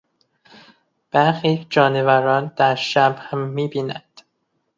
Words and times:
برخی 1.11 1.65
جانوران 1.69 2.51
در 2.55 2.75
شب 2.75 3.15
هم 3.19 3.39
میبینند. 3.39 4.21